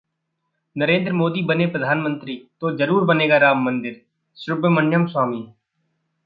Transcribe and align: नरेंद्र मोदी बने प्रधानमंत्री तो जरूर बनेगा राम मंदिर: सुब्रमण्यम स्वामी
नरेंद्र 0.75 1.11
मोदी 1.13 1.41
बने 1.43 1.65
प्रधानमंत्री 1.67 2.35
तो 2.61 2.71
जरूर 2.77 3.03
बनेगा 3.05 3.37
राम 3.37 3.63
मंदिर: 3.65 4.01
सुब्रमण्यम 4.37 5.05
स्वामी 5.07 5.43